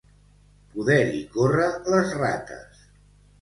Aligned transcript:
Poder-hi 0.71 1.19
córrer 1.35 1.67
les 1.97 2.15
rates. 2.23 2.81